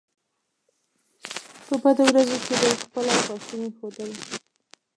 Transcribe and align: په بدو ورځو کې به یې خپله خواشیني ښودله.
په 1.65 1.75
بدو 1.81 2.03
ورځو 2.09 2.37
کې 2.45 2.53
به 2.59 2.65
یې 2.71 2.75
خپله 2.83 3.13
خواشیني 3.23 3.69
ښودله. 3.77 4.15